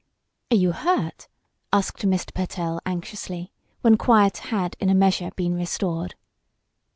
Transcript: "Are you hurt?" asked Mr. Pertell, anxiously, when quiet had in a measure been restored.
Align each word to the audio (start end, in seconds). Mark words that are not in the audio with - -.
"Are 0.51 0.55
you 0.57 0.71
hurt?" 0.71 1.27
asked 1.71 2.07
Mr. 2.07 2.33
Pertell, 2.33 2.79
anxiously, 2.87 3.51
when 3.81 3.97
quiet 3.97 4.37
had 4.49 4.75
in 4.79 4.89
a 4.89 4.95
measure 4.95 5.29
been 5.35 5.53
restored. 5.53 6.15